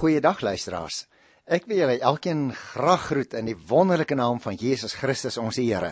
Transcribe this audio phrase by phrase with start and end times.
[0.00, 1.02] Goeiedag luisteraars.
[1.44, 5.90] Ek wil julle elkeen graag groet in die wonderlike naam van Jesus Christus ons Here.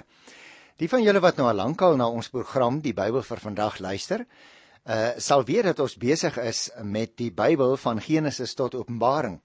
[0.81, 4.25] Die van julle wat nou al lankal na ons program die Bybel vir vandag luister,
[4.89, 9.43] uh sal weet dat ons besig is met die Bybel van Genesis tot Openbaring.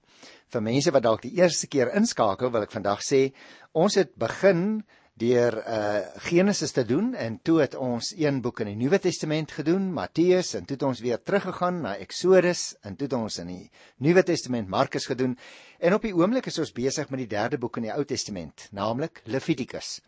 [0.48, 3.34] Vir mense wat dalk die eerste keer inskakel, wil ek vandag sê,
[3.76, 4.80] ons het begin
[5.14, 9.52] deur uh Genesis te doen en toe het ons een boek in die Nuwe Testament
[9.54, 13.52] gedoen, Matteus, en toe het ons weer teruggegaan na Eksodus en toe het ons in
[13.52, 13.70] die
[14.02, 15.36] Nuwe Testament Markus gedoen.
[15.78, 18.66] En op die oomblik is ons besig met die derde boek in die Ou Testament,
[18.72, 20.00] naamlik Levitikus.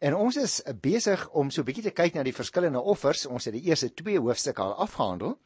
[0.00, 3.26] En ons is besig om so 'n bietjie te kyk na die verskillende offers.
[3.26, 5.38] Ons het die eerste 2 hoofstukke al afgehandel.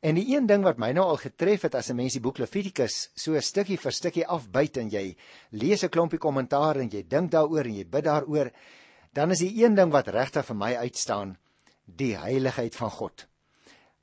[0.00, 2.38] En die een ding wat my nou al getref het as 'n mens die boek
[2.38, 5.16] Levitikus so stukkie vir stukkie afbyt en jy
[5.50, 8.50] lees 'n klompie kommentaar en jy dink daaroor en jy bid daaroor,
[9.12, 11.36] dan is die een ding wat regtig vir my uitstaan,
[11.84, 13.26] die heiligheid van God.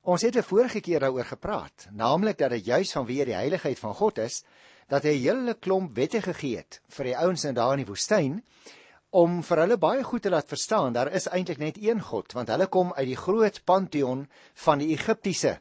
[0.04, 3.94] Ons het 'n vorige keer daaroor gepraat, naamlik dat dit juis vanweë die heiligheid van
[3.94, 4.44] God is
[4.88, 7.92] dat hy 'n hele klomp wette gegee het vir die ouens in daar in die
[7.92, 8.44] woestyn
[9.10, 12.50] om vir hulle baie goed te laat verstaan daar is eintlik net een God want
[12.50, 15.60] hulle kom uit die groot pantheon van die Egiptiese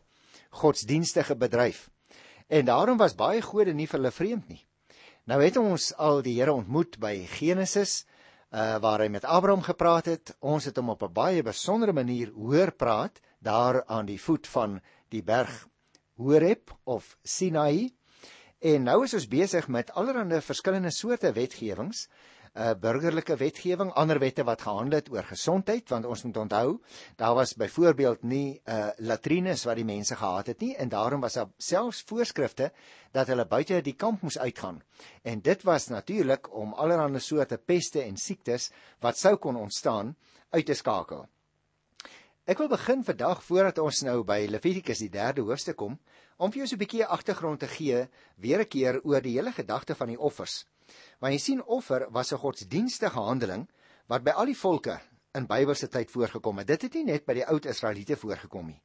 [0.50, 1.88] godsdienstige bedryf.
[2.46, 4.62] En daarom was baie gode nie vir hulle vreemd nie.
[5.26, 8.04] Nou het ons al die Here ontmoet by Genesis
[8.54, 10.36] uh waar hy met Abraham gepraat het.
[10.40, 14.80] Ons het hom op 'n baie besondere manier hoor praat daar aan die voet van
[15.08, 15.66] die berg
[16.16, 17.94] Horeb of Sinai.
[18.58, 22.08] En nou is ons besig met allerlei verskillende soorte wetgewings
[22.56, 26.78] uh, burgerlike wetgewing, ander wette wat gehandel het oor gesondheid, want ons moet onthou,
[27.20, 31.36] daar was byvoorbeeld nie uh, latrines wat die mense gehad het nie en daarom was
[31.38, 32.70] daar selfs voorskrifte
[33.12, 34.82] dat hulle buite die kamp moes uitgaan.
[35.22, 38.70] En dit was natuurlik om allerlei soorte peste en siektes
[39.00, 40.16] wat sou kon ontstaan
[40.50, 41.26] uit te skakel.
[42.46, 45.96] Ek wil begin vandag voordat ons nou by Levitikus die 3de hoofstuk kom,
[46.38, 49.52] om vir jou so 'n bietjie agtergrond te gee weer 'n keer oor die hele
[49.52, 50.64] gedagte van die offers.
[51.18, 53.68] Want jy sien offer was 'n godsdienstige handeling
[54.06, 55.00] wat by al die volke
[55.34, 56.66] in Bybelse tyd voorgekom het.
[56.66, 58.82] Dit het nie net by die oud Israeliete voorgekom nie.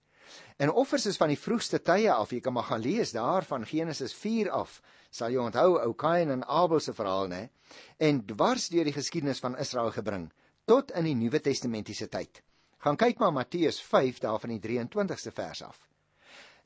[0.57, 2.31] En offers is van die vroegste tye af.
[2.31, 4.81] Jy kan maar gaan lees daar van Genesis 4 af.
[5.09, 7.49] Sal jy onthou ou Kain en Abel se verhaal, né?
[7.97, 10.31] En dwars deur die geskiedenis van Israel gebring
[10.65, 12.43] tot in die Nuwe Testamentiese tyd.
[12.77, 15.90] Gaan kyk maar Matteus 5 daar van die 23ste vers af.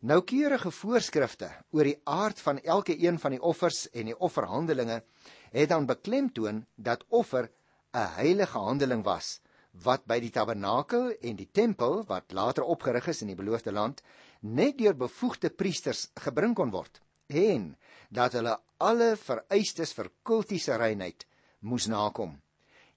[0.05, 4.99] Noukeurige voorskrifte oor die aard van elke een van die offers en die offerhandelinge
[5.55, 7.47] het dan beklemtoon dat offer
[7.93, 9.39] 'n heilige handeling was
[9.87, 14.03] wat by die tabernakel en die tempel wat later opgerig is in die beloofde land
[14.41, 17.75] net deur bevoegde priesters gebring kon word en
[18.09, 21.25] dat hulle alle vereistes vir kultiese reinheid
[21.61, 22.41] moes nakom.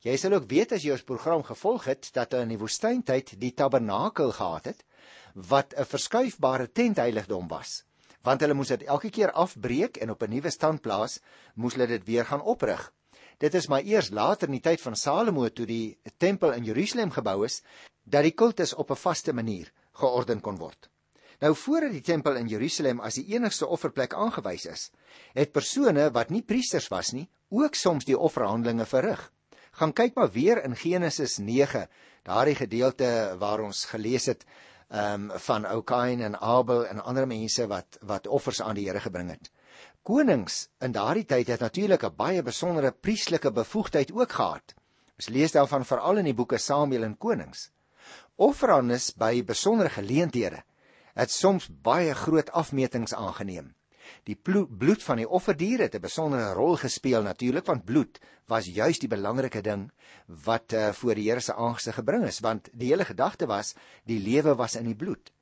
[0.05, 3.41] Jy sal ook weet as jy ons program gevolg het dat hulle in die woestyntyd
[3.41, 4.85] die tabernakel gehad het
[5.35, 7.85] wat 'n verskuifbare tentheiligdom was
[8.29, 11.21] want hulle moes dit elke keer afbreek en op 'n nuwe stand plaas,
[11.55, 12.93] moes hulle dit weer gaan oprig.
[13.39, 17.11] Dit is maar eers later in die tyd van Salomo toe die tempel in Jerusalem
[17.11, 17.63] gebou is,
[18.05, 20.91] dat die kultus op 'n vaste manier georden kon word.
[21.41, 24.91] Nou voordat die tempel in Jerusalem as die enigste offerplek aangewys is,
[25.35, 29.33] het persone wat nie priesters was nie, ook soms die offerhandelinge verrig.
[29.73, 31.89] Gaan kyk maar weer in Genesis 9,
[32.25, 34.45] daardie gedeelte waar ons gelees het
[34.89, 38.87] ehm um, van ou Kain en Abel en ander mense wat wat offers aan die
[38.89, 39.51] Here gebring het.
[40.03, 44.75] Konings in daardie tyd het natuurlik 'n baie besondere prieslike bevoegdheid ook gehad.
[45.17, 47.71] Ons lees daarvan veral in die boeke Samuel en Konings.
[48.37, 50.63] Offerandes by besondere geleenthede
[51.15, 53.75] het soms baie groot afmetings aangeneem.
[54.25, 58.99] Die bloed van die offerdier het 'n besondere rol gespeel natuurlik want bloed was juis
[58.99, 59.91] die belangrike ding
[60.27, 63.75] wat uh, voor die Here se aangesig gebring is want die hele gedagte was
[64.05, 65.33] die lewe was in die bloed.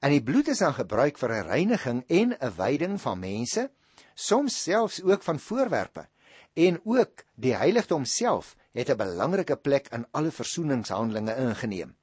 [0.00, 3.70] En die bloed is dan gebruik vir 'n reiniging en 'n wyding van mense,
[4.14, 6.08] soms selfs ook van voorwerpe.
[6.54, 11.96] En ook die heiligdom self het 'n belangrike plek in alle versoeningshandelinge ingeneem.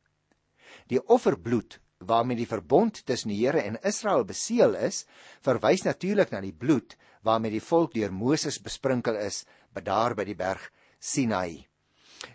[0.88, 5.06] Die offerbloed waarmee die verbond tussen die Here en Israel beseël is,
[5.42, 9.44] verwys natuurlik na die bloed waarmee die volk deur Moses besprinkel is
[9.74, 10.70] bedaar by die berg
[11.00, 11.68] Sinai.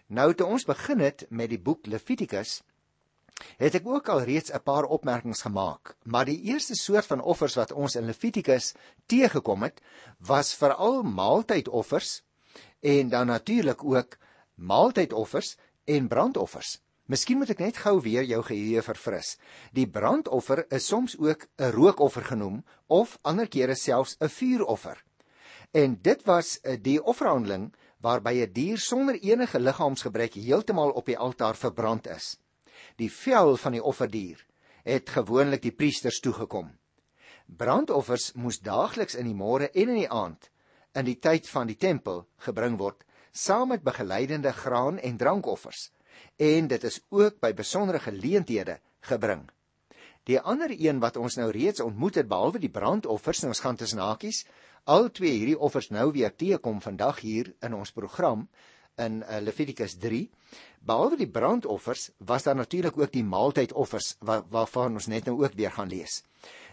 [0.09, 2.63] Nou toe ons begin het met die boek Levitikus,
[3.61, 7.55] het ek ook al reeds 'n paar opmerkings gemaak, maar die eerste soort van offers
[7.55, 8.75] wat ons in Levitikus
[9.07, 9.81] teëgekom het,
[10.19, 12.23] was veral maaltydoffers
[12.81, 14.19] en dan natuurlik ook
[14.55, 16.81] maaltydoffers en brandoffers.
[17.09, 19.39] Miskien moet ek net gou weer jou geheue verfris.
[19.73, 25.05] Die brandoffer is soms ook 'n rookoffer genoem of ander kere selfs 'n vuuroffer.
[25.73, 31.17] En dit was eh, die offerhandeling waarby 'n dier sonder enige liggaamsgebrek heeltemal op die
[31.19, 32.37] altaar verbrand is.
[32.97, 34.45] Die vel van die offerdier
[34.85, 36.79] het gewoonlik die priesters toegekom.
[37.47, 40.51] Brandoffers moes daagliks in die môre en in die aand
[40.93, 45.91] in die tyd van die tempel gebring word saam met begeleidende graan en drankoffers
[46.37, 49.49] en dit is ook by besondere geleenthede gebring.
[50.29, 53.77] Die ander een wat ons nou reeds ontmoet het behalwe die brandoffers, nou ons gaan
[53.81, 54.45] tussen hakies,
[54.85, 58.49] al twee hierdie offers nou weer teekom vandag hier in ons program
[58.99, 60.27] in uh, Levitikus 3.
[60.85, 65.57] Behalwe die brandoffers was daar natuurlik ook die maaltydoffers waar, waarvan ons net nou ook
[65.57, 66.23] weer gaan lees.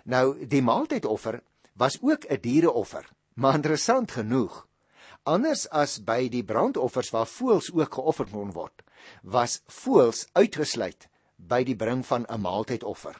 [0.03, 1.41] Nou die maaltydoffer
[1.73, 4.67] was ook 'n diereoffer, maar interessant genoeg,
[5.25, 8.83] anders as by die brandoffers waar voëls ook geoffer kon word,
[9.23, 11.07] was voëls uitgesluit
[11.37, 13.15] by die bring van 'n maaltydoffer.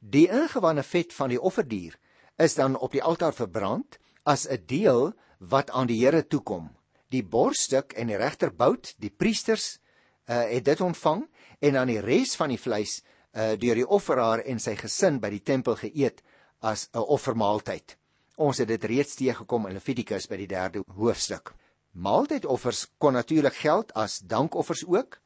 [0.00, 1.98] Die ingewande vet van die offerdier
[2.38, 6.70] is dan op die altaar verbrand as 'n deel wat aan die Here toekom.
[7.08, 9.78] Die borststuk en die regterbout, die priesters
[10.26, 11.28] uh, het dit ontvang
[11.60, 13.02] en dan die res van die vleis
[13.32, 16.22] uh, deur die offeraar en sy gesin by die tempel geëet
[16.60, 17.96] as 'n offermaaltyd.
[18.40, 21.52] Ons het dit reeds teëgekom in Levitikus by die 3de hoofstuk.
[21.92, 25.18] Maaltydoffers kon natuurlik geld as dankoffers ook,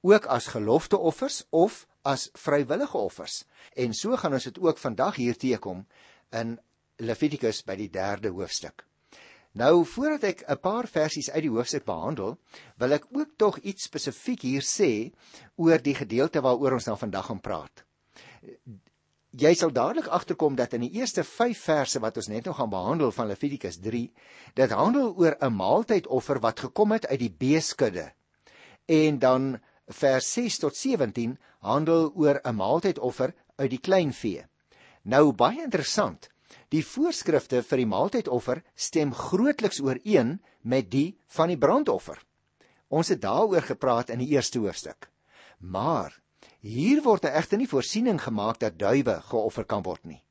[0.00, 3.44] ook as gelofteoffers of as vrywillige offers.
[3.76, 5.84] En so gaan ons dit ook vandag hier teekom
[6.32, 6.56] in
[6.96, 8.86] Levitikus by die 3de hoofstuk.
[9.54, 12.38] Nou voordat ek 'n paar versies uit die hoofstuk behandel,
[12.76, 15.12] wil ek ook tog iets spesifiek hier sê
[15.56, 17.84] oor die gedeelte waaroor ons nou vandag gaan praat.
[19.34, 22.70] Jy sal dadelik agterkom dat in die eerste 5 verse wat ons net nou gaan
[22.70, 24.02] behandel van Levitikus 3,
[24.54, 28.12] dit handel oor 'n maaltydoffer wat gekom het uit die beeskudde.
[28.86, 29.58] En dan
[29.88, 34.46] vers 6 tot 17 handel oor 'n maaltydoffer uit die kleinvee.
[35.02, 36.30] Nou baie interessant.
[36.68, 42.22] Die voorskrifte vir die maaltydoffer stem grootliks ooreen met die van die brandoffer.
[42.88, 45.10] Ons het daaroor gepraat in die eerste hoofstuk.
[45.58, 46.22] Maar
[46.64, 50.22] hier word egter nie voorsiening gemaak dat duwe geoffer kan word nie.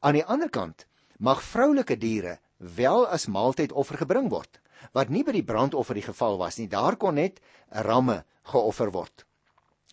[0.00, 0.86] Aan die ander kant
[1.20, 4.60] mag vroulike diere wel as maaltydoffer gebring word,
[4.96, 6.70] wat nie by die brandoffer die geval was nie.
[6.72, 9.26] Daar kon net ramme geoffer word.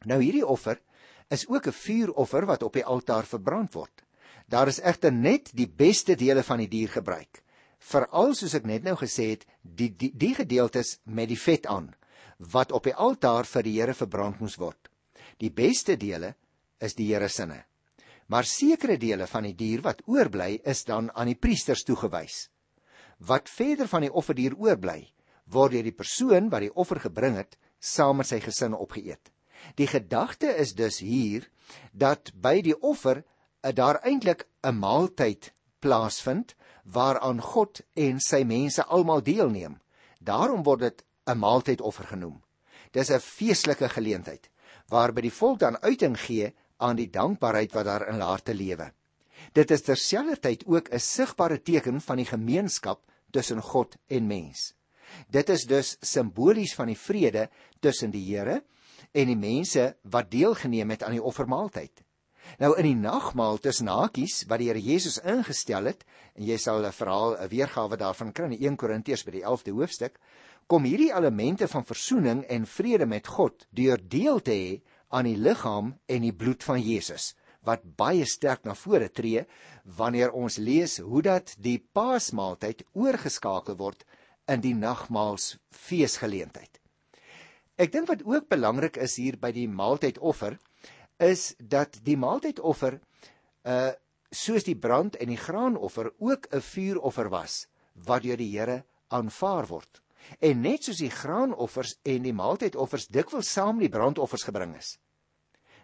[0.08, 0.80] Nou hierdie offer
[1.30, 4.04] is ook 'n vuuroffer wat op die altaar verbrand word.
[4.48, 7.44] Daar is egter net die beste dele van die dier gebruik.
[7.80, 11.96] Veral soos ek net nou gesê het, die die, die gedeeltes met die vet aan
[12.38, 14.91] wat op die altaar vir die Here verbrand moes word.
[15.42, 16.36] Die beste dele
[16.78, 17.48] is die Here se.
[18.30, 22.50] Maar sekere dele van die dier wat oorbly is dan aan die priesters toegewys.
[23.18, 25.12] Wat verder van die offerdier oorbly,
[25.46, 29.32] word deur die persoon wat die offer gebring het, saam met sy gesin opgeëet.
[29.78, 31.50] Die gedagte is dus hier
[31.92, 33.24] dat by die offer
[33.62, 36.56] daar eintlik 'n maaltyd plaasvind
[36.86, 39.82] waaraan God en sy mense almal deelneem.
[40.20, 42.42] Daarom word dit 'n maaltydoffer genoem.
[42.92, 44.52] Dis 'n feestelike geleentheid
[44.92, 48.92] waarby die volk dan uiting gee aan die dankbaarheid wat daar in hulle harte lewe.
[49.56, 53.02] Dit is terselfdertyd ook 'n sigbare teken van die gemeenskap
[53.32, 54.74] tussen God en mens.
[55.30, 57.50] Dit is dus simbolies van die vrede
[57.80, 58.64] tussen die Here
[59.12, 62.04] en die mense wat deelgeneem het aan die offermaaltyd.
[62.60, 66.06] Nou in die nagmaal tussen hakies wat die Here Jesus ingestel het
[66.36, 69.72] en jy sal 'n verhaal 'n weergawe daarvan kry in 1 Korintiërs by die 11de
[69.72, 70.20] hoofstuk
[70.72, 74.76] kom hierdie elemente van versoening en vrede met God deur deel te hê
[75.12, 77.34] aan die liggaam en die bloed van Jesus
[77.68, 79.42] wat baie sterk na vore tree
[79.98, 84.06] wanneer ons lees hoe dat die Paasmaaltyd oorgeskakel word
[84.48, 86.80] in die nagmaals feesgeleentheid.
[87.76, 90.56] Ek dink wat ook belangrik is hier by die maaltydoffer
[91.20, 92.96] is dat die maaltydoffer
[93.68, 93.92] uh
[94.32, 97.68] soos die brand en die graanoffer ook 'n vuuroffer was
[98.08, 100.00] wat deur die Here aanvaar word.
[100.40, 104.96] En net soos die graanoffers en die maaltydoffers dikwels saam die brandoffers gebring is.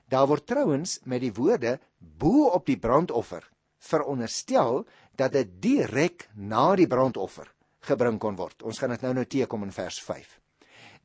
[0.08, 3.44] Daar word trouens met die woorde bo op die brandoffer
[3.78, 4.86] veronderstel
[5.20, 7.50] dat dit direk na die brandoffer
[7.88, 8.64] gebring kon word.
[8.64, 10.40] Ons gaan dit nou nou teekom in vers 5.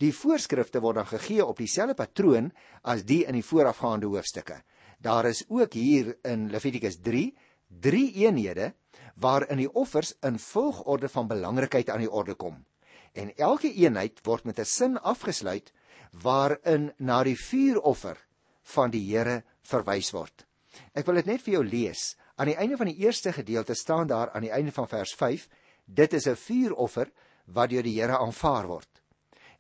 [0.03, 2.51] Die voorskrifte word dan gegee op dieselfde patroon
[2.83, 4.63] as die in die voorafgaande hoofstukke.
[5.03, 7.33] Daar is ook hier in Levitikus 3
[7.83, 8.73] drie eenhede
[9.17, 12.63] waarin die offers in volgorde van belangrikheid aan die orde kom.
[13.13, 15.73] En elke eenheid word met 'n sin afgesluit
[16.13, 18.17] waarin na die vuuroffer
[18.63, 20.47] van die Here verwys word.
[20.95, 22.17] Ek wil dit net vir jou lees.
[22.37, 25.49] Aan die einde van die eerste gedeelte staan daar aan die einde van vers 5:
[25.85, 27.11] Dit is 'n vuuroffer
[27.47, 29.03] wat deur die Here aanvaar word.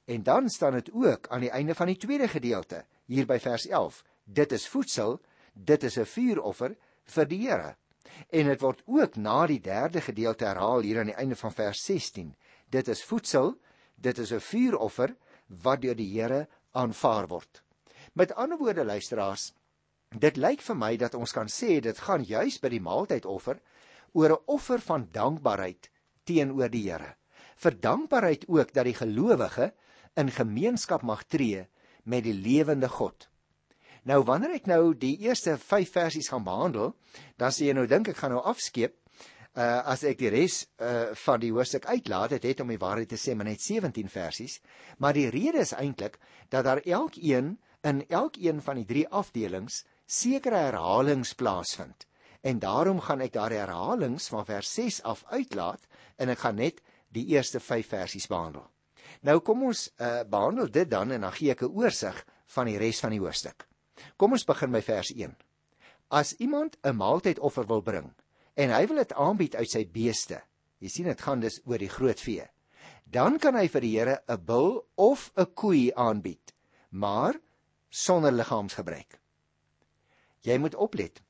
[0.04, 3.66] En dan staan dit ook aan die einde van die tweede gedeelte, hier by vers
[3.66, 4.04] 11.
[4.24, 5.20] Dit is voedsel,
[5.52, 7.76] dit is 'n vuuroffer vir die Here.
[8.28, 11.84] En dit word ook na die derde gedeelte herhaal hier aan die einde van vers
[11.84, 12.34] 16.
[12.72, 13.58] Dit is voedsel,
[14.00, 15.16] dit is 'n vuuroffer
[15.62, 17.62] wat deur die Here aanvaar word.
[18.12, 19.52] Met ander woorde luisteraars,
[20.18, 23.60] dit lyk vir my dat ons kan sê dit gaan juis by die maaltydoffer
[24.12, 25.90] oor 'n offer van dankbaarheid
[26.24, 27.16] teenoor die Here.
[27.56, 29.72] Vir dankbaarheid ook dat die gelowige
[30.16, 31.68] in gemeenskap mag tree
[32.04, 33.28] met die lewende God.
[34.02, 36.96] Nou wanneer ek nou die eerste 5 versies gaan behandel,
[37.36, 39.01] dan sê jy nou dink ek gaan nou afskeep
[39.52, 43.10] uh as ek die res uh van die hoofstuk uitlaat, dit het om die waarheid
[43.12, 44.60] te sê maar net 17 versies,
[44.98, 46.18] maar die rede is eintlik
[46.48, 52.06] dat daar elkeen in elkeen van die drie afdelings sekere herhalings plaasvind.
[52.42, 55.84] En daarom gaan ek daar herhalings van vers 6 af uitlaat
[56.16, 56.80] en ek gaan net
[57.12, 58.64] die eerste 5 versies behandel.
[59.20, 62.24] Nou kom ons uh behandel dit dan en dan gee ek 'n oorsig
[62.56, 63.68] van die res van die hoofstuk.
[64.16, 65.36] Kom ons begin by vers 1.
[66.08, 68.12] As iemand 'n maaltydoffer wil bring
[68.54, 70.40] en hy wil dit aanbied uit sy beeste.
[70.82, 72.46] Jy sien dit gaan dus oor die groot vee.
[73.12, 76.54] Dan kan hy vir die Here 'n bul of 'n koei aanbied,
[76.90, 77.40] maar
[77.90, 79.20] sonder liggaamsgebrek.
[80.42, 81.22] Jy moet oplet.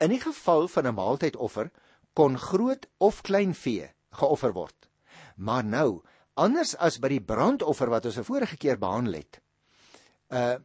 [0.00, 1.70] In die geval van 'n maaltydoffer
[2.14, 4.88] kon groot of klein vee geoffer word.
[5.36, 6.02] Maar nou,
[6.34, 9.40] anders as by die brandoffer wat ons 'n vorige keer behandel het,
[10.30, 10.56] uh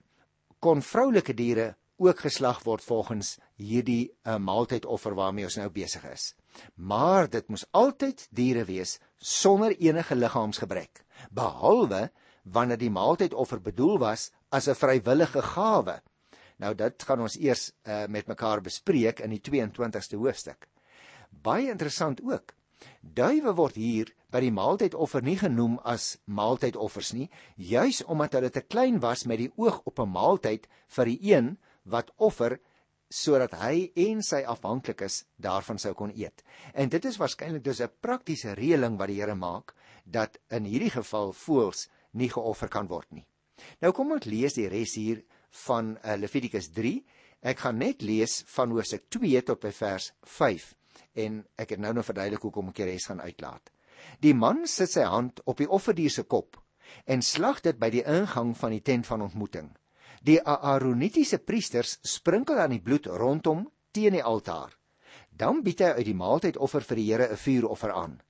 [0.63, 6.34] kon vroulike diere ook geslag word volgens hierdie uh, maaltydoffer waarmee ons nou besig is.
[6.76, 12.10] Maar dit moes altyd diere wees sonder enige liggaamsgebrek, behalwe
[12.44, 16.02] wanneer die maaltydoffer bedoel was as 'n vrywillige gawe.
[16.58, 20.68] Nou dit gaan ons eers uh, met mekaar bespreek in die 22ste hoofstuk.
[21.30, 22.54] Baie interessant ook.
[23.02, 28.62] Duwe word hier by die maaltydoffer nie genoem as maaltydoffers nie, juis omdat hulle te
[28.62, 32.60] klein was met die oog op 'n maaltyd vir die een wat offer
[33.13, 36.42] sodat hy en sy afhanklikes daarvan sou kon eet.
[36.74, 39.75] En dit is waarskynlik dus 'n praktiese reëling wat die Here maak
[40.06, 43.25] dat in hierdie geval voëls nie geoffer kan word nie.
[43.82, 45.24] Nou kom ons lees die res hier
[45.66, 47.04] van uh, Levitikus 3.
[47.42, 50.74] Ek gaan net lees van Hoofstuk 2 tot by vers 5
[51.13, 53.70] en ek het nou nou verduidelik hoekom ek die res gaan uitlaat.
[54.20, 56.58] Die man sit sy hand op die offerdier se kop
[57.06, 59.70] en slag dit by die ingang van die tent van ontmoeting.
[60.24, 64.72] Die Aaronitiese priesters sprinkel aan die bloed rondom teen die altaar.
[65.36, 68.22] Dan bied hy uit die maaltydoffer vir die Here 'n vuuroffer aan,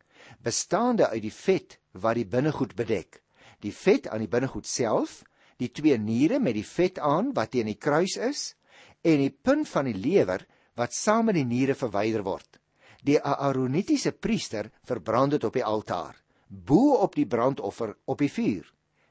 [0.41, 3.21] bestaande uit die vet wat die binnegoed bedek,
[3.62, 5.21] die vet aan die binnegoed self,
[5.57, 8.55] die twee niere met die vet aan wat teen die kruis is
[9.03, 12.57] en die punt van die lewer wat saam met die niere verwyder word.
[13.03, 16.15] Die Aaronitiese priester verbrand dit op die altaar,
[16.47, 18.65] bo op die brandoffer op die vuur.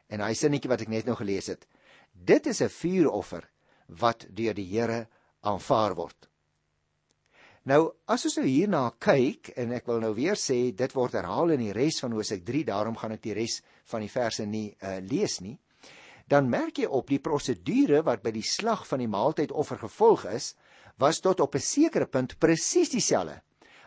[0.09, 1.69] En hy sinnetjie wat ek net nou gelees het,
[2.13, 3.49] Dit is 'n vuuroffer
[3.87, 5.09] wat deur die Here
[5.41, 6.29] aanvaar word.
[7.63, 11.51] Nou, as ons nou hierna kyk en ek wil nou weer sê dit word herhaal
[11.51, 14.77] in die res van Hosea 3, daarom gaan ek die res van die verse nie
[14.83, 15.59] uh, lees nie.
[16.27, 20.55] Dan merk jy op die prosedure wat by die slag van die maaltydoffer gevolg is,
[20.99, 23.43] was tot op 'n sekere punt presies dieselfde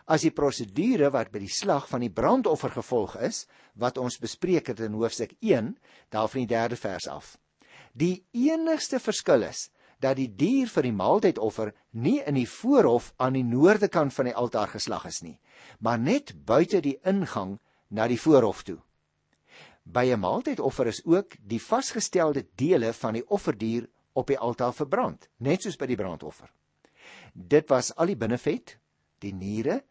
[0.06, 4.70] as die prosedure wat by die slag van die brandoffer gevolg is wat ons bespreek
[4.70, 5.74] het in hoofstuk 1
[6.14, 7.36] daarvan die 3de vers af.
[7.96, 9.70] Die enigste verskil is
[10.04, 14.28] dat die dier vir die maaltydoffer nie in die voorhof aan die noorde kant van
[14.28, 15.38] die altaar geslag is nie,
[15.80, 17.56] maar net buite die ingang
[17.88, 18.76] na die voorhof toe.
[19.84, 25.28] By 'n maaltydoffer is ook die vasgestelde dele van die offerdier op die altaar verbrand,
[25.38, 26.52] net soos by die brandoffer.
[27.32, 28.76] Dit was al die binnevet,
[29.20, 29.84] die niere,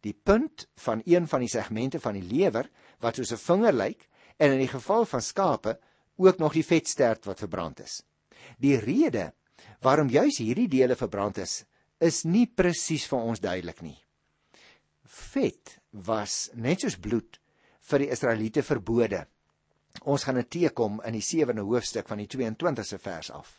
[0.00, 4.08] die punt van een van die segmente van die lewer wat soos 'n vinger lyk
[4.38, 5.78] en in die geval van skape
[6.22, 8.00] ook nog die vetstert wat verbrand is.
[8.58, 9.32] Die rede
[9.82, 11.62] waarom juis hierdie dele verbrand is,
[12.02, 13.98] is nie presies vir ons duidelik nie.
[15.06, 17.38] Vet was net soos bloed
[17.90, 19.24] vir die Israeliete verbode.
[20.08, 23.58] Ons gaan dit teekom in die 7de hoofstuk van die 22ste vers af.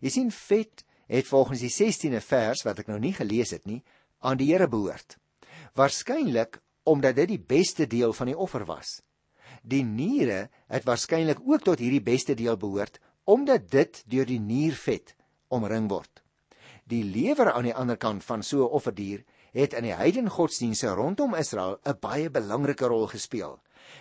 [0.00, 3.82] Jy sien vet het volgens die 16de vers wat ek nou nie gelees het nie,
[4.20, 5.18] aan die Here behoort.
[5.76, 9.00] Waarskynlik omdat dit die beste deel van die offer was.
[9.66, 15.16] Die niere het waarskynlik ook tot hierdie beste deel behoort omdat dit deur die niervet
[15.50, 16.22] omring word.
[16.86, 20.94] Die lewer aan die ander kant van so 'n offerdier het in die heidene godsdienste
[20.94, 23.58] rondom Israel 'n baie belangrike rol gespeel.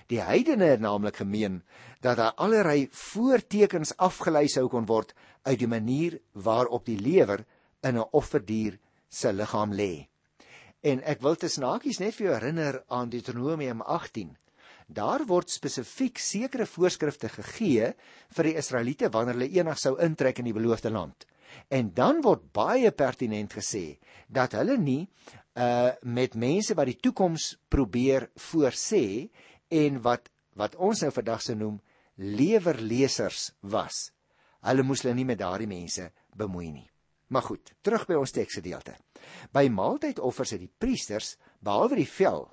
[0.07, 1.63] Die heidene het naamlik gemeen
[2.01, 7.45] dat daar allerlei voortekens afgelei sou kon word uit die manier waarop die lewer
[7.81, 8.79] in 'n offerdier
[9.09, 10.07] se liggaam lê.
[10.81, 14.37] En ek wil te snakies net vir jou herinner aan Deuteronomium 18
[14.85, 17.93] Daar word spesifiek sekere voorskrifte gegee
[18.37, 21.25] vir die Israeliete wanneer hulle eendag sou intrek in die beloofde land.
[21.73, 25.03] En dan word baie pertinent gesê dat hulle nie
[25.55, 29.29] uh met mense wat die toekoms probeer voorsê
[29.71, 31.79] en wat wat ons nou vandag se noem
[32.15, 34.11] lewerlesers was.
[34.63, 36.89] Hulle moes hulle nie met daardie mense bemoei nie.
[37.27, 38.93] Maar goed, terug by ons teksgedeelte.
[39.51, 42.45] By maaltydoffers het die priesters behalwe die vel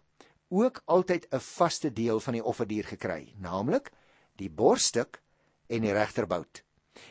[0.52, 3.90] ook altyd 'n vaste deel van die offerdier gekry, naamlik
[4.36, 5.22] die borststuk
[5.66, 6.64] en die regterbout.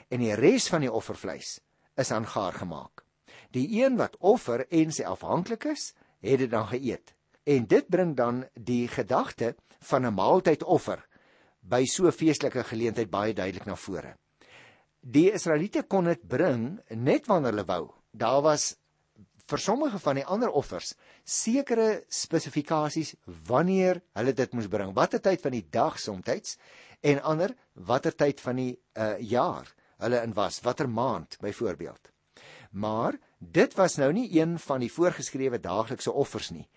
[0.09, 1.59] En die res van die offervleis
[1.95, 3.05] is aangaar gemaak.
[3.51, 7.15] Die een wat offer en sy afhanklik is, het dit dan geëet.
[7.43, 11.07] En dit bring dan die gedagte van 'n maaltydoffer
[11.61, 14.15] by so feestelike geleentheid baie duidelik na vore.
[15.01, 17.93] Die Israeliete kon dit bring net wanneer hulle wou.
[18.11, 18.77] Daar was
[19.51, 20.93] vir sommige van die ander offers
[21.27, 23.15] sekere spesifikasies
[23.47, 24.93] wanneer hulle dit moes bring.
[24.95, 26.57] Watter tyd van die dag soms
[27.01, 29.67] en ander watter tyd van die uh, jaar
[30.01, 32.09] hulle in was, watter maand byvoorbeeld.
[32.71, 36.67] Maar dit was nou nie een van die voorgeskrewe daaglikse offers nie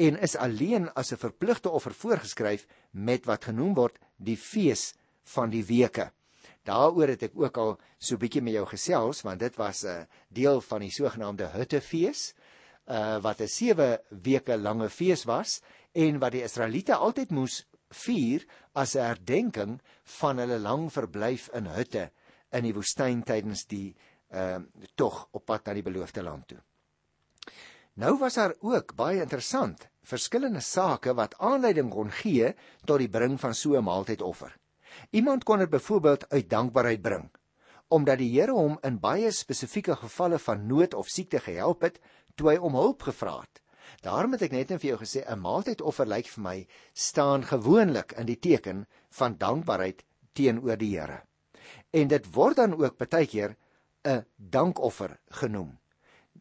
[0.00, 5.50] en is alleen as 'n verpligte offer voorgeskryf met wat genoem word die fees van
[5.50, 6.12] die weke.
[6.68, 10.06] Daaroor het ek ook al so 'n bietjie met jou gesels want dit was 'n
[10.28, 12.34] deel van die sogenaamde Huttefees
[12.86, 15.60] uh wat 'n 7 weke lange fees was
[15.92, 19.80] en wat die Israeliete altyd moes vier as 'n herdenking
[20.20, 22.10] van hulle lang verblyf in hutte
[22.52, 23.96] in die woestyn tydens die
[24.32, 24.58] uh
[24.94, 26.60] tog op pad na die beloofde land toe.
[27.94, 33.40] Nou was daar ook baie interessant verskillende sake wat aanleiding kon gee tot die bring
[33.40, 34.59] van so 'n maaltydoffer.
[35.10, 37.30] Iemand kon dit byvoorbeeld uit dankbaarheid bring
[37.90, 41.98] omdat die Here hom in baie spesifieke gevalle van nood of siekte gehelp het
[42.38, 43.58] toe hy om hulp gevra het.
[44.04, 48.26] Daarom het ek net vir jou gesê 'n maaltydoffer lyk vir my staan gewoonlik in
[48.26, 51.22] die teken van dankbaarheid teenoor die Here.
[51.90, 53.56] En dit word dan ook baie keer
[54.04, 55.78] 'n dankoffer genoem.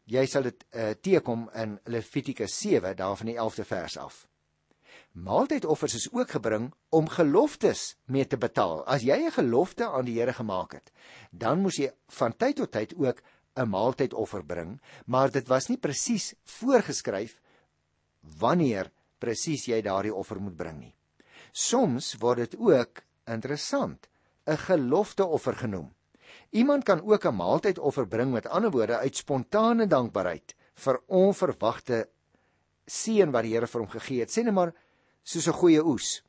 [0.06, 4.29] Jy sal dit uh, teekom in Levitikus 7 daar van die 11de vers af.
[5.20, 8.86] Maaltydoffers is ook gebring om geloftes mee te betaal.
[8.86, 10.92] As jy 'n gelofte aan die Here gemaak het,
[11.32, 13.22] dan moes jy van tyd tot tyd ook
[13.56, 17.42] 'n maaltydoffer bring, maar dit was nie presies voorgeskryf
[18.40, 20.96] wanneer presies jy daardie offer moet bring nie.
[21.52, 24.08] Soms word dit ook interessant
[24.48, 25.94] 'n gelofteoffer genoem.
[26.52, 32.10] Iemand kan ook 'n maaltydoffer bring met ander woorde uit spontane dankbaarheid vir onverwagte
[32.86, 34.32] seën wat die Here vir hom gegee het.
[34.32, 34.74] Sê net maar
[35.24, 36.22] soos 'n goeie oes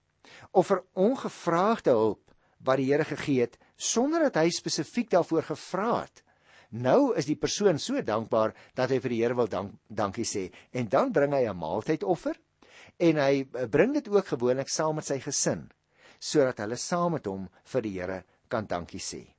[0.53, 6.03] of vir ongevraagde hulp wat die Here gegee het sonder dat hy spesifiek daarvoor gevra
[6.03, 6.23] het.
[6.71, 10.51] Nou is die persoon so dankbaar dat hy vir die Here wil dank, dankie sê
[10.73, 12.37] en dan bring hy 'n maaltydoffer
[12.99, 15.71] en hy bring dit ook gewoonlik saam met sy gesin
[16.21, 19.35] sodat hulle saam met hom vir die Here kan dankie sê.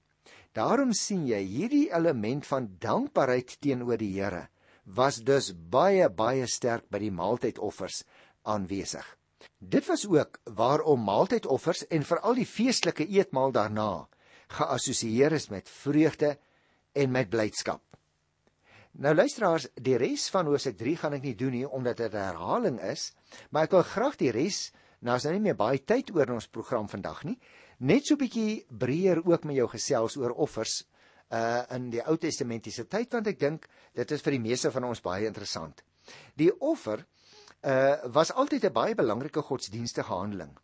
[0.54, 4.50] Daarom sien jy hierdie element van dankbaarheid teenoor die Here
[4.86, 8.04] was dus baie baie sterk by die maaltydoffers
[8.44, 9.06] aanwesig.
[9.58, 14.08] Dit was ook waarom maaltydoffers en veral die feestelike eetmaal daarna
[14.52, 16.38] geassosieer is met vreugde
[16.92, 17.82] en met blydskap.
[18.92, 22.26] Nou luisteraars, die res van Hosea 3 gaan ek nie doen nie omdat dit 'n
[22.28, 23.14] herhaling is,
[23.50, 26.48] maar ek wil graag die res, nou is nou nie meer baie tyd oor ons
[26.48, 27.40] program vandag nie,
[27.80, 30.84] net so 'n bietjie breër ook met jou gesels oor offers
[31.32, 34.84] uh in die Ou Testamentiese tyd want ek dink dit is vir die meeste van
[34.84, 35.84] ons baie interessant.
[36.36, 37.06] Die offer
[37.62, 40.58] uh was altyd 'n baie belangrike godsdienstige handeling.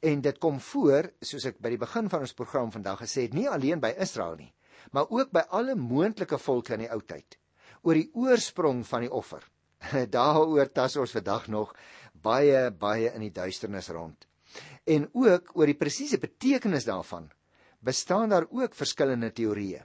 [0.00, 3.34] En dit kom voor, soos ek by die begin van ons program vandag gesê het,
[3.34, 4.54] nie alleen by Israel nie,
[4.92, 7.38] maar ook by alle moontlike volke in die ou tyd.
[7.82, 9.42] Oor die oorsprong van die offer.
[10.18, 11.74] Daaroor tas ons vandag nog
[12.12, 14.26] baie baie in die duisternis rond
[14.84, 17.30] en ook oor die presiese betekenis daarvan
[17.84, 19.82] bestaan daar ook verskillende teorieë.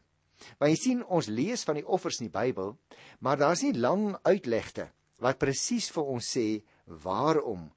[0.59, 2.77] Want jy sien ons lees van die offers in die Bybel,
[3.19, 4.87] maar daar's nie lang uitlegte
[5.19, 6.47] wat presies vir ons sê
[7.03, 7.69] waarom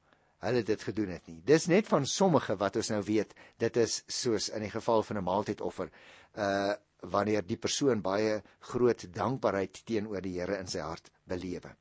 [0.43, 1.41] hulle dit gedoen het nie.
[1.47, 5.19] Dis net van sommige wat ons nou weet, dit is soos in die geval van
[5.19, 5.91] 'n maaltydoffer,
[6.37, 11.75] uh wanneer die persoon baie groot dankbaarheid teenoor die Here in sy hart belewe.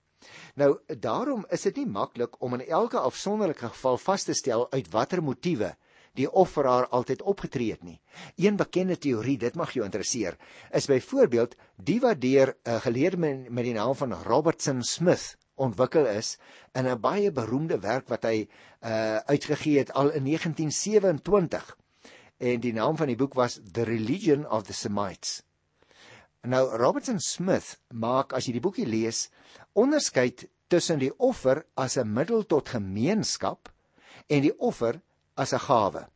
[0.55, 4.89] Nou daarom is dit nie maklik om in elke afsonderlike geval vas te stel uit
[4.91, 5.75] watter motiewe
[6.17, 7.99] die offeraar altyd opgetree het nie.
[8.35, 10.37] Een bekende teorie, dit mag jou interesseer,
[10.71, 13.17] is byvoorbeeld die wat deur 'n uh, geleerde
[13.49, 16.37] met die naam van Robertson Smith ontwikkel is
[16.73, 18.47] in 'n baie beroemde werk wat hy
[18.81, 21.77] uh uitgegee het al in 1927.
[22.37, 25.43] En die naam van die boek was The Religion of the Semites.
[26.41, 29.29] Nou Robertson Smith maak as jy die boekie lees
[29.73, 33.69] onderskeid tussen die offer as 'n middel tot gemeenskap
[34.27, 35.01] en die offer
[35.35, 36.07] as 'n gawe.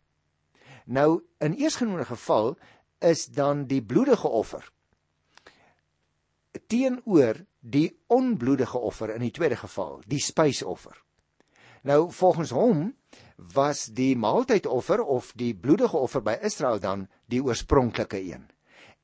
[0.85, 2.57] Nou in eersgenoemde geval
[2.99, 4.71] is dan die bloedige offer
[6.67, 10.97] teenoor die onbloedige offer in die tweede geval, die spysoffer.
[11.85, 12.91] Nou volgens hom
[13.53, 18.45] was die maaltydoffer of die bloedige offer by Israel dan die oorspronklike een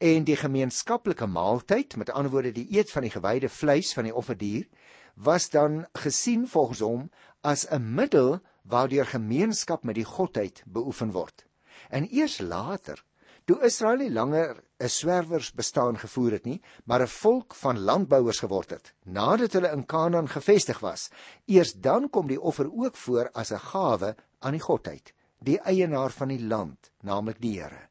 [0.02, 4.16] en die gemeenskaplike maaltyd, met ander woorde die eet van die gewyde vleis van die
[4.18, 4.66] offerdier,
[5.14, 7.04] was dan gesien volgens hom
[7.46, 11.46] as 'n middel waardeur gemeenskap met die godheid beoefen word.
[11.90, 13.04] En eers later,
[13.52, 18.40] toe Israel nie langer 'n swerwers bestaan gevoer het nie, maar 'n volk van landbouers
[18.40, 21.10] geword het, nadat hulle in Kanaan gevestig was,
[21.46, 26.12] eers dan kom die offer ook voor as 'n gawe aan die godheid, die eienaar
[26.12, 27.90] van die land, naamlik die Here.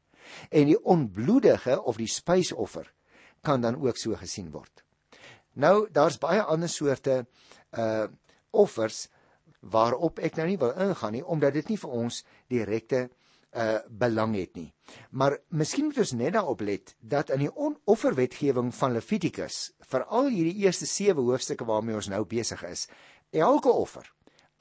[0.49, 2.93] En die onbloedige of die spysoffer
[3.41, 4.83] kan dan ook so gesien word.
[5.53, 7.25] Nou daar's baie ander soorte
[7.71, 8.07] uh
[8.53, 9.09] offers
[9.59, 13.09] waarop ek nou nie wil ingaan nie omdat dit nie vir ons direkte
[13.51, 14.73] uh belang het nie.
[15.11, 20.63] Maar miskien moet ons net daarop let dat in die onofferwetgewing van Levitikus, veral hierdie
[20.63, 22.87] eerste 7 hoofstukke waarmee ons nou besig is,
[23.31, 24.07] elke offer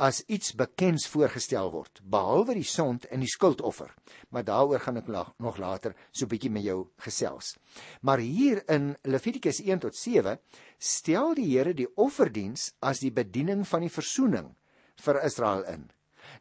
[0.00, 3.90] as iets bekends voorgestel word, behalwe die sond en die skuldoffer.
[4.32, 7.58] Maar daaroor gaan ek nog later so 'n bietjie met jou gesels.
[8.00, 10.38] Maar hier in Levitikus 1 tot 7
[10.78, 14.56] stel die Here die offerdiens as die bediening van die versoening
[14.96, 15.90] vir Israel in.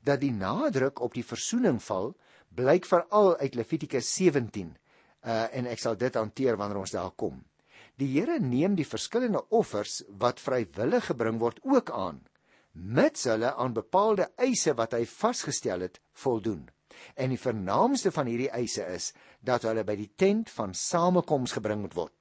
[0.04, 2.16] Dat die nadruk op die versoening val,
[2.56, 4.74] blyk veral uit Levitikus 17.
[5.26, 7.44] Uh en ek sal dit hanteer wanneer ons daar kom.
[8.00, 12.22] Die Here neem die verskillende offers wat vrywillig gebring word ook aan
[12.80, 16.70] mits hulle aan bepaalde eise wat hy vasgestel het voldoen.
[17.16, 19.12] En die vernaamste van hierdie eise is
[19.44, 22.20] dat hulle by die tent van samekoms gebring moet word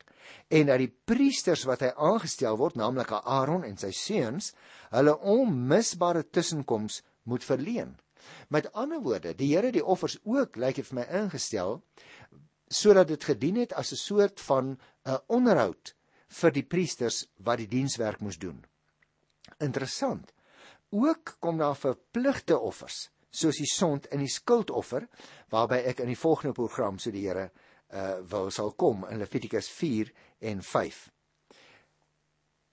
[0.52, 4.52] en dat die priesters wat hy aangestel word, naamlik Aaron en sy seuns,
[4.92, 7.94] hulle onmisbare tussenkoms moet verleen.
[8.48, 11.82] Met ander woorde, die Here die offers ook lyk dit vir my ingestel
[12.68, 14.78] sodat dit gedien het as 'n soort van 'n
[15.10, 15.94] uh, onderhoud
[16.28, 18.64] vir die priesters wat die dienswerk moes doen.
[19.58, 20.32] Interessant.
[20.90, 25.08] Ook kom daar verpligte offers, soos die sond en die skuldoffer,
[25.48, 27.50] waarby ek in die volgende program so die Here
[27.88, 31.08] uh wil sal kom in Levitikus 4 en 5.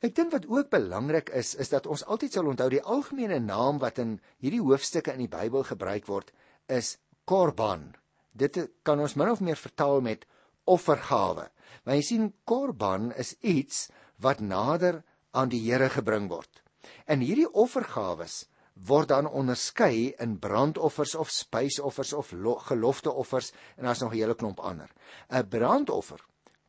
[0.06, 3.80] Ek dink wat ook belangrik is, is dat ons altyd sal onthou die algemene naam
[3.82, 6.30] wat in hierdie hoofstukke in die Bybel gebruik word,
[6.70, 7.88] is korban.
[8.30, 10.28] Dit kan ons min of meer vertaal met
[10.70, 11.48] offergawe.
[11.84, 13.88] Maar jy sien korban is iets
[14.22, 15.02] wat nader
[15.34, 16.62] aan die Here gebring word.
[17.10, 18.44] En hierdie offergawes
[18.86, 22.34] word dan onderskei in brandoffers of spysoffers of
[22.70, 24.92] gelofteoffers en daar's nog 'n hele klomp ander.
[25.32, 26.22] 'n Brandoffer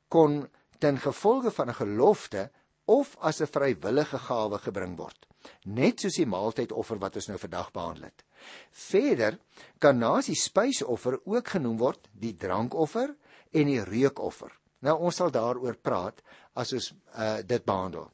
[0.09, 2.51] kon ten gevolge van 'n gelofte
[2.87, 5.27] of as 'n vrywillige gawe gebring word,
[5.65, 8.25] net soos die maaltydoffer wat ons nou vandag behandel het.
[8.71, 9.39] Verder
[9.79, 13.15] kan naas die spysoffer ook genoem word die drankoffer
[13.53, 14.53] en die reukoffer.
[14.81, 16.23] Nou ons sal daaroor praat
[16.55, 18.11] as ons uh, dit behandel.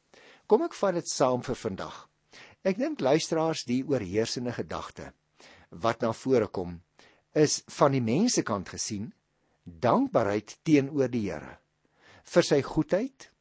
[0.47, 2.09] Kom ek vat dit saam vir vandag.
[2.65, 5.13] Ek dink luisteraars die oorheersende gedagte
[5.71, 6.81] wat na vore kom
[7.35, 9.13] is van die mense kant gesien
[9.65, 11.59] dankbaarheid teenoor die Here
[12.25, 13.32] vir sy goedheid,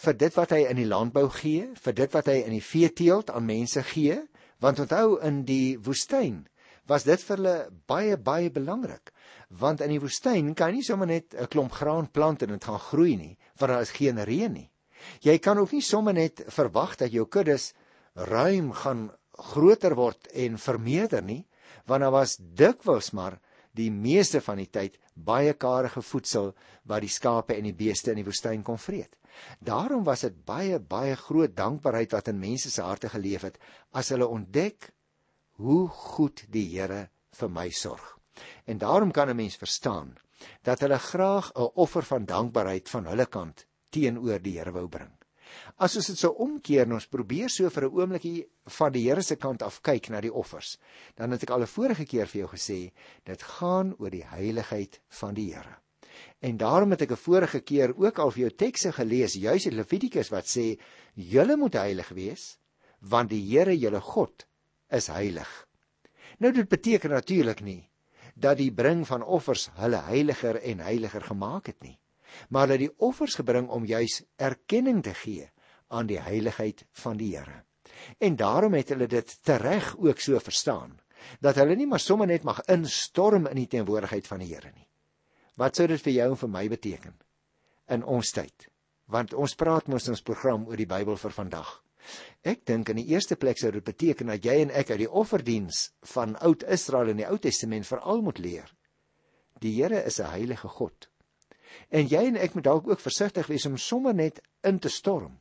[0.00, 3.30] vir dit wat hy in die landbou gee, vir dit wat hy in die veeteelt
[3.30, 4.16] aan mense gee,
[4.60, 6.46] want onthou in die woestyn
[6.88, 9.12] was dit vir hulle baie baie belangrik
[9.60, 12.64] want in die woestyn kan jy nie sommer net 'n klomp graan plant en dit
[12.64, 14.70] gaan groei nie want daar is geen reën nie
[15.24, 17.72] Jy kan ook nie sommer net verwag dat jou kuddes
[18.14, 19.08] ruim gaan
[19.52, 21.44] groter word en vermeerder nie,
[21.88, 23.38] want daar was dikwels maar
[23.76, 26.52] die meeste van die tyd baie karige voedsel
[26.90, 29.14] wat die skape en die beeste in die woestyn kon vreet.
[29.60, 33.58] Daarom was dit baie baie groot dankbaarheid wat in mense se harte geleef het
[33.92, 34.90] as hulle ontdek
[35.60, 37.08] hoe goed die Here
[37.40, 38.18] vir my sorg.
[38.64, 40.16] En daarom kan 'n mens verstaan
[40.62, 45.20] dat hulle graag 'n offer van dankbaarheid van hulle kant teenoor die Here wou bring.
[45.76, 48.48] As ons dit sou omkeer en ons probeer so vir 'n oombliekie
[48.78, 50.78] van die Here se kant af kyk na die offers,
[51.16, 52.92] dan het ek al 'n vorige keer vir jou gesê,
[53.24, 55.76] dit gaan oor die heiligheid van die Here.
[56.40, 59.74] En daarom het ek 'n vorige keer ook al vir jou tekste gelees, juis in
[59.74, 60.80] Levitikus wat sê,
[61.14, 62.58] "Julle moet heilig wees,
[63.00, 64.46] want die Here, julle God,
[64.90, 65.66] is heilig."
[66.38, 67.90] Nou dit beteken natuurlik nie
[68.34, 72.00] dat die bring van offers hulle heiliger en heiliger gemaak het nie
[72.48, 75.48] maar hulle die offers gebring om juis erkenning te gee
[75.90, 77.64] aan die heiligheid van die Here.
[78.18, 80.98] En daarom het hulle dit tereg ook so verstaan
[81.40, 84.86] dat hulle nie maar sommer net mag instorm in die teenwoordigheid van die Here nie.
[85.60, 87.16] Wat sou dit vir jou en vir my beteken
[87.92, 88.70] in ons tyd?
[89.12, 91.72] Want ons praat mos in ons program oor die Bybel vir vandag.
[92.48, 95.10] Ek dink in die eerste plek sou dit beteken dat jy en ek uit die
[95.22, 98.70] offerdiens van Oud Israel in die Ou Testament veral moet leer.
[99.60, 101.10] Die Here is 'n heilige God.
[101.90, 105.38] En jy en ek moet dalk ook versigtig wees om sommer net in te storm.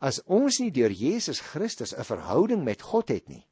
[0.00, 3.46] As ons nie deur Jesus Christus 'n verhouding met God het nie,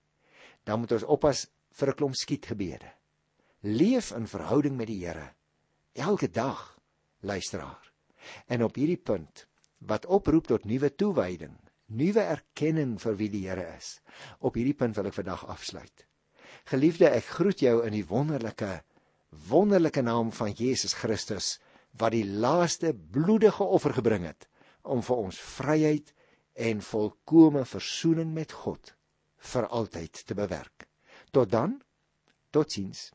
[0.64, 2.90] dan moet ons oppas vir 'n klomp skietgebede.
[3.62, 5.34] Leef in verhouding met die Here
[5.92, 6.78] elke dag,
[7.20, 7.92] luisteraar.
[8.46, 9.46] En op hierdie punt
[9.78, 13.98] wat oproep tot nuwe toewyding, nuwe erkenning vir wie die Here is.
[14.38, 16.06] Op hierdie punt wil ek vandag afsluit.
[16.70, 18.82] Geliefde, ek groet jou in die wonderlike
[19.48, 21.56] wonderlike naam van Jesus Christus
[21.96, 24.48] wat die laaste bloedige offer gebring het
[24.82, 26.12] om vir ons vryheid
[26.52, 28.92] en volkomme versoening met God
[29.52, 30.86] vir altyd te bewerk.
[31.32, 31.80] Tot dan.
[32.52, 33.10] Totsiens.